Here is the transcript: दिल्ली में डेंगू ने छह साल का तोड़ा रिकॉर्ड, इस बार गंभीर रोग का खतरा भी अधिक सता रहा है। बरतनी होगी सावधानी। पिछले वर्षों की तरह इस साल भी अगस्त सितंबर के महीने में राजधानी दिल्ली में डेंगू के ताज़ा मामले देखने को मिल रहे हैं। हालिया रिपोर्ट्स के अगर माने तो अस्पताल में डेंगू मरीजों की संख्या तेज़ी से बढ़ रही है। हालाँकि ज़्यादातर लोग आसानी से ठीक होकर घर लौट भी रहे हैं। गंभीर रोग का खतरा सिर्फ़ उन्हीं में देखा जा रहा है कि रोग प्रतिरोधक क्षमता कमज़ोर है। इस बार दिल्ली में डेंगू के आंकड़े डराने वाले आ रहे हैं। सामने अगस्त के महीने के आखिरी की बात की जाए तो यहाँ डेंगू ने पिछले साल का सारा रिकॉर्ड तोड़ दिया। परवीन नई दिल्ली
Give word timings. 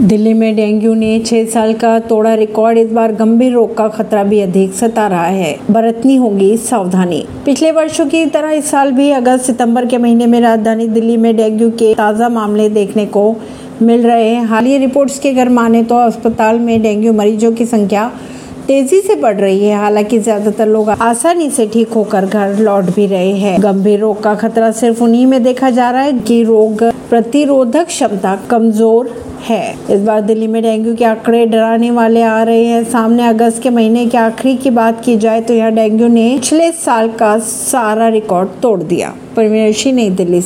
दिल्ली 0.00 0.32
में 0.34 0.54
डेंगू 0.56 0.92
ने 0.94 1.18
छह 1.20 1.44
साल 1.44 1.72
का 1.72 1.98
तोड़ा 2.00 2.32
रिकॉर्ड, 2.34 2.78
इस 2.78 2.90
बार 2.92 3.12
गंभीर 3.12 3.52
रोग 3.52 3.76
का 3.76 3.86
खतरा 3.88 4.22
भी 4.24 4.40
अधिक 4.40 4.72
सता 4.74 5.06
रहा 5.06 5.24
है। 5.24 5.54
बरतनी 5.70 6.16
होगी 6.16 6.56
सावधानी। 6.56 7.22
पिछले 7.44 7.70
वर्षों 7.72 8.06
की 8.06 8.24
तरह 8.26 8.50
इस 8.50 8.70
साल 8.70 8.90
भी 8.92 9.10
अगस्त 9.10 9.44
सितंबर 9.44 9.86
के 9.86 9.98
महीने 9.98 10.26
में 10.26 10.40
राजधानी 10.40 10.86
दिल्ली 10.88 11.16
में 11.16 11.36
डेंगू 11.36 11.68
के 11.72 11.92
ताज़ा 11.94 12.28
मामले 12.28 12.68
देखने 12.68 13.04
को 13.06 13.34
मिल 13.82 14.02
रहे 14.06 14.28
हैं। 14.28 14.44
हालिया 14.44 14.78
रिपोर्ट्स 14.78 15.18
के 15.18 15.30
अगर 15.30 15.48
माने 15.48 15.82
तो 15.82 15.96
अस्पताल 15.96 16.58
में 16.58 16.80
डेंगू 16.82 17.12
मरीजों 17.12 17.52
की 17.52 17.66
संख्या 17.66 18.10
तेज़ी 18.66 19.00
से 19.00 19.14
बढ़ 19.16 19.36
रही 19.36 19.60
है। 19.60 19.76
हालाँकि 19.76 20.18
ज़्यादातर 20.18 20.68
लोग 20.68 20.90
आसानी 20.90 21.48
से 21.50 21.66
ठीक 21.66 21.92
होकर 21.92 22.26
घर 22.26 22.58
लौट 22.58 22.84
भी 22.86 23.06
रहे 23.06 23.32
हैं। 23.32 23.62
गंभीर 23.62 24.00
रोग 24.00 24.22
का 24.22 24.34
खतरा 24.34 24.70
सिर्फ़ 24.72 25.02
उन्हीं 25.02 25.26
में 25.26 25.42
देखा 25.42 25.70
जा 25.70 25.90
रहा 25.90 26.02
है 26.02 26.18
कि 26.18 26.42
रोग 26.44 26.82
प्रतिरोधक 27.10 27.86
क्षमता 27.86 28.34
कमज़ोर 28.50 29.14
है। 29.44 29.74
इस 29.90 30.00
बार 30.00 30.20
दिल्ली 30.20 30.46
में 30.46 30.62
डेंगू 30.62 30.94
के 30.94 31.04
आंकड़े 31.04 31.44
डराने 31.46 31.90
वाले 31.90 32.22
आ 32.22 32.42
रहे 32.42 32.64
हैं। 32.64 32.82
सामने 32.84 33.26
अगस्त 33.26 33.62
के 33.62 33.70
महीने 33.70 34.06
के 34.06 34.18
आखिरी 34.18 34.56
की 34.56 34.70
बात 34.70 35.02
की 35.04 35.16
जाए 35.16 35.40
तो 35.40 35.54
यहाँ 35.54 35.72
डेंगू 35.72 36.08
ने 36.08 36.30
पिछले 36.34 36.70
साल 36.72 37.08
का 37.12 37.38
सारा 37.40 38.08
रिकॉर्ड 38.08 38.48
तोड़ 38.62 38.82
दिया। 38.82 39.14
परवीन 39.36 39.94
नई 39.94 40.10
दिल्ली 40.10 40.40